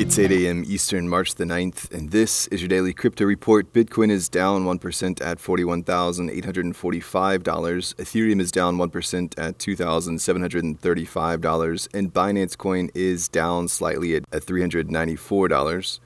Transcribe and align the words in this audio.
It's 0.00 0.16
8 0.16 0.30
a.m. 0.30 0.62
Eastern, 0.64 1.08
March 1.08 1.34
the 1.34 1.42
9th, 1.42 1.92
and 1.92 2.12
this 2.12 2.46
is 2.52 2.62
your 2.62 2.68
daily 2.68 2.94
crypto 2.94 3.24
report. 3.24 3.72
Bitcoin 3.72 4.12
is 4.12 4.28
down 4.28 4.64
1% 4.64 5.20
at 5.20 5.38
$41,845. 5.38 7.42
Ethereum 7.42 8.40
is 8.40 8.52
down 8.52 8.76
1% 8.76 9.34
at 9.36 9.58
$2,735. 9.58 11.88
And 11.92 12.14
Binance 12.14 12.56
Coin 12.56 12.90
is 12.94 13.28
down 13.28 13.66
slightly 13.66 14.14
at, 14.14 14.22
at 14.30 14.42
$394. 14.42 15.98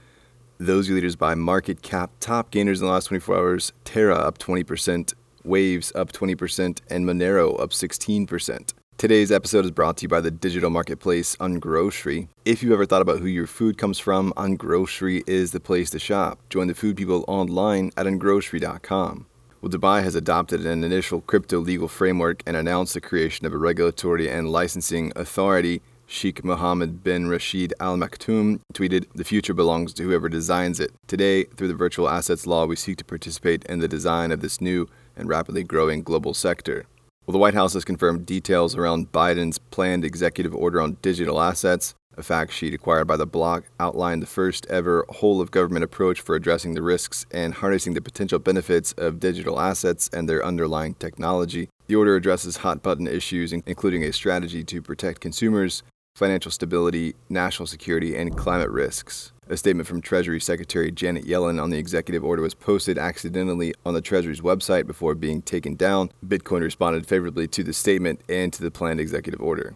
Those 0.56 0.88
are 0.88 0.94
leaders 0.94 1.16
by 1.16 1.34
market 1.34 1.82
cap. 1.82 2.12
Top 2.18 2.50
gainers 2.50 2.80
in 2.80 2.86
the 2.86 2.92
last 2.92 3.08
24 3.08 3.36
hours 3.36 3.74
Terra 3.84 4.16
up 4.16 4.38
20%, 4.38 5.12
Waves 5.44 5.92
up 5.94 6.12
20%, 6.12 6.80
and 6.88 7.04
Monero 7.04 7.60
up 7.60 7.72
16%. 7.72 8.72
Today's 9.02 9.32
episode 9.32 9.64
is 9.64 9.72
brought 9.72 9.96
to 9.96 10.02
you 10.02 10.08
by 10.08 10.20
the 10.20 10.30
digital 10.30 10.70
marketplace 10.70 11.34
Ungrocery. 11.40 12.28
If 12.44 12.62
you've 12.62 12.70
ever 12.70 12.86
thought 12.86 13.02
about 13.02 13.18
who 13.18 13.26
your 13.26 13.48
food 13.48 13.76
comes 13.76 13.98
from, 13.98 14.32
Ungrocery 14.36 15.24
is 15.26 15.50
the 15.50 15.58
place 15.58 15.90
to 15.90 15.98
shop. 15.98 16.38
Join 16.50 16.68
the 16.68 16.74
food 16.76 16.96
people 16.96 17.24
online 17.26 17.90
at 17.96 18.06
ungrocery.com. 18.06 19.26
Well, 19.60 19.72
Dubai 19.72 20.04
has 20.04 20.14
adopted 20.14 20.64
an 20.64 20.84
initial 20.84 21.20
crypto 21.20 21.58
legal 21.58 21.88
framework 21.88 22.44
and 22.46 22.56
announced 22.56 22.94
the 22.94 23.00
creation 23.00 23.44
of 23.44 23.52
a 23.52 23.58
regulatory 23.58 24.30
and 24.30 24.52
licensing 24.52 25.12
authority. 25.16 25.82
Sheikh 26.06 26.44
Mohammed 26.44 27.02
bin 27.02 27.28
Rashid 27.28 27.74
Al 27.80 27.96
Maktoum 27.96 28.60
tweeted, 28.72 29.06
The 29.16 29.24
future 29.24 29.52
belongs 29.52 29.92
to 29.94 30.04
whoever 30.04 30.28
designs 30.28 30.78
it. 30.78 30.92
Today, 31.08 31.42
through 31.42 31.66
the 31.66 31.74
virtual 31.74 32.08
assets 32.08 32.46
law, 32.46 32.66
we 32.66 32.76
seek 32.76 32.98
to 32.98 33.04
participate 33.04 33.64
in 33.64 33.80
the 33.80 33.88
design 33.88 34.30
of 34.30 34.42
this 34.42 34.60
new 34.60 34.88
and 35.16 35.28
rapidly 35.28 35.64
growing 35.64 36.04
global 36.04 36.34
sector. 36.34 36.86
Well, 37.24 37.32
the 37.32 37.38
White 37.38 37.54
House 37.54 37.74
has 37.74 37.84
confirmed 37.84 38.26
details 38.26 38.74
around 38.74 39.12
Biden's 39.12 39.58
planned 39.58 40.04
executive 40.04 40.52
order 40.56 40.80
on 40.80 40.96
digital 41.02 41.40
assets. 41.40 41.94
A 42.16 42.22
fact 42.22 42.52
sheet 42.52 42.74
acquired 42.74 43.06
by 43.06 43.16
the 43.16 43.26
block 43.26 43.64
outlined 43.78 44.22
the 44.22 44.26
first 44.26 44.66
ever 44.66 45.06
whole 45.08 45.40
of 45.40 45.52
government 45.52 45.84
approach 45.84 46.20
for 46.20 46.34
addressing 46.34 46.74
the 46.74 46.82
risks 46.82 47.24
and 47.30 47.54
harnessing 47.54 47.94
the 47.94 48.02
potential 48.02 48.40
benefits 48.40 48.92
of 48.94 49.20
digital 49.20 49.60
assets 49.60 50.10
and 50.12 50.28
their 50.28 50.44
underlying 50.44 50.94
technology. 50.94 51.68
The 51.86 51.94
order 51.94 52.16
addresses 52.16 52.56
hot 52.58 52.82
button 52.82 53.06
issues, 53.06 53.52
including 53.52 54.02
a 54.02 54.12
strategy 54.12 54.64
to 54.64 54.82
protect 54.82 55.20
consumers, 55.20 55.84
financial 56.16 56.50
stability, 56.50 57.14
national 57.28 57.68
security, 57.68 58.16
and 58.16 58.36
climate 58.36 58.70
risks. 58.70 59.32
A 59.52 59.56
statement 59.58 59.86
from 59.86 60.00
Treasury 60.00 60.40
Secretary 60.40 60.90
Janet 60.90 61.26
Yellen 61.26 61.62
on 61.62 61.68
the 61.68 61.76
executive 61.76 62.24
order 62.24 62.40
was 62.40 62.54
posted 62.54 62.96
accidentally 62.96 63.74
on 63.84 63.92
the 63.92 64.00
Treasury's 64.00 64.40
website 64.40 64.86
before 64.86 65.14
being 65.14 65.42
taken 65.42 65.74
down. 65.74 66.10
Bitcoin 66.26 66.62
responded 66.62 67.06
favorably 67.06 67.46
to 67.48 67.62
the 67.62 67.74
statement 67.74 68.22
and 68.30 68.50
to 68.54 68.62
the 68.62 68.70
planned 68.70 68.98
executive 68.98 69.42
order. 69.42 69.74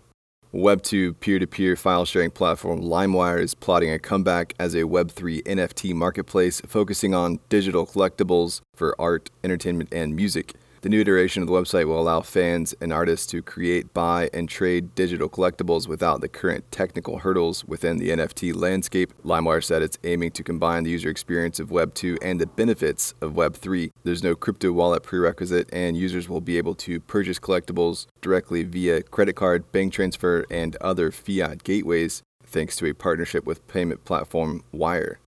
Web2 0.54 1.20
peer 1.20 1.38
to 1.38 1.46
peer 1.46 1.76
file 1.76 2.06
sharing 2.06 2.30
platform 2.30 2.80
LimeWire 2.80 3.38
is 3.38 3.54
plotting 3.54 3.90
a 3.90 3.98
comeback 3.98 4.54
as 4.58 4.74
a 4.74 4.84
Web3 4.84 5.42
NFT 5.42 5.92
marketplace 5.92 6.62
focusing 6.66 7.12
on 7.12 7.38
digital 7.50 7.84
collectibles 7.84 8.62
for 8.74 8.98
art, 8.98 9.28
entertainment, 9.44 9.90
and 9.92 10.16
music. 10.16 10.54
The 10.82 10.88
new 10.88 11.00
iteration 11.00 11.42
of 11.42 11.48
the 11.48 11.54
website 11.54 11.86
will 11.86 12.00
allow 12.00 12.20
fans 12.20 12.74
and 12.80 12.92
artists 12.92 13.26
to 13.28 13.42
create, 13.42 13.92
buy, 13.94 14.28
and 14.32 14.48
trade 14.48 14.94
digital 14.94 15.28
collectibles 15.28 15.88
without 15.88 16.20
the 16.20 16.28
current 16.28 16.70
technical 16.70 17.18
hurdles 17.18 17.64
within 17.64 17.96
the 17.96 18.10
NFT 18.10 18.54
landscape. 18.54 19.12
LimeWire 19.24 19.64
said 19.64 19.82
it's 19.82 19.98
aiming 20.04 20.32
to 20.32 20.42
combine 20.42 20.84
the 20.84 20.90
user 20.90 21.08
experience 21.08 21.58
of 21.58 21.70
Web 21.70 21.94
2 21.94 22.18
and 22.22 22.40
the 22.40 22.46
benefits 22.46 23.14
of 23.20 23.34
Web 23.34 23.54
3. 23.54 23.90
There's 24.04 24.22
no 24.22 24.34
crypto 24.34 24.72
wallet 24.72 25.02
prerequisite, 25.02 25.68
and 25.72 25.96
users 25.96 26.28
will 26.28 26.40
be 26.40 26.58
able 26.58 26.74
to 26.76 27.00
purchase 27.00 27.38
collectibles 27.38 28.06
directly 28.20 28.62
via 28.62 29.02
credit 29.02 29.34
card, 29.36 29.72
bank 29.72 29.92
transfer, 29.92 30.44
and 30.50 30.76
other 30.76 31.10
fiat 31.10 31.64
gateways 31.64 32.22
thanks 32.44 32.76
to 32.76 32.86
a 32.86 32.94
partnership 32.94 33.44
with 33.44 33.66
payment 33.68 34.04
platform 34.04 34.62
Wyre. 34.72 35.18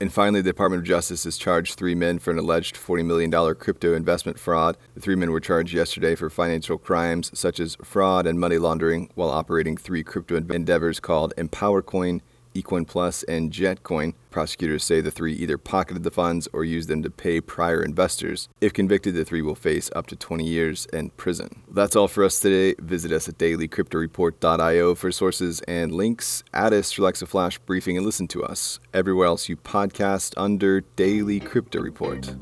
And 0.00 0.12
finally, 0.12 0.40
the 0.40 0.50
Department 0.50 0.80
of 0.80 0.86
Justice 0.88 1.24
has 1.24 1.38
charged 1.38 1.78
three 1.78 1.94
men 1.94 2.18
for 2.18 2.32
an 2.32 2.38
alleged 2.38 2.74
$40 2.74 3.04
million 3.04 3.54
crypto 3.54 3.94
investment 3.94 4.38
fraud. 4.40 4.76
The 4.94 5.00
three 5.00 5.14
men 5.14 5.30
were 5.30 5.40
charged 5.40 5.72
yesterday 5.72 6.16
for 6.16 6.28
financial 6.28 6.78
crimes 6.78 7.30
such 7.32 7.60
as 7.60 7.76
fraud 7.82 8.26
and 8.26 8.40
money 8.40 8.58
laundering 8.58 9.10
while 9.14 9.30
operating 9.30 9.76
three 9.76 10.02
crypto 10.02 10.36
endeavors 10.36 10.98
called 10.98 11.32
EmpowerCoin, 11.38 12.22
Ecoin 12.54 12.86
Plus, 12.86 13.22
and 13.24 13.50
Jetcoin. 13.50 14.14
Prosecutors 14.30 14.82
say 14.82 15.00
the 15.00 15.10
three 15.10 15.32
either 15.32 15.58
pocketed 15.58 16.02
the 16.02 16.10
funds 16.10 16.48
or 16.52 16.64
used 16.64 16.88
them 16.88 17.02
to 17.02 17.10
pay 17.10 17.40
prior 17.40 17.82
investors. 17.82 18.48
If 18.60 18.72
convicted, 18.72 19.14
the 19.14 19.24
three 19.24 19.42
will 19.42 19.54
face 19.54 19.90
up 19.94 20.06
to 20.08 20.16
20 20.16 20.44
years 20.44 20.86
in 20.92 21.10
prison. 21.10 21.62
That's 21.70 21.94
all 21.94 22.08
for 22.08 22.24
us 22.24 22.40
today. 22.40 22.74
Visit 22.80 23.12
us 23.12 23.28
at 23.28 23.38
dailycryptoreport.io 23.38 24.94
for 24.94 25.12
sources 25.12 25.60
and 25.68 25.92
links. 25.92 26.42
Add 26.52 26.72
us 26.72 26.90
to 26.92 27.02
Alexa 27.02 27.26
Flash 27.26 27.58
Briefing 27.58 27.96
and 27.96 28.04
listen 28.04 28.26
to 28.28 28.42
us 28.44 28.80
everywhere 28.92 29.26
else 29.26 29.48
you 29.48 29.56
podcast 29.56 30.34
under 30.36 30.80
Daily 30.80 31.40
Crypto 31.40 31.80
Report. 31.80 32.34